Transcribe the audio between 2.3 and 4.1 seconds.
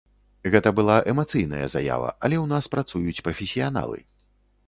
ў нас працуюць прафесіяналы.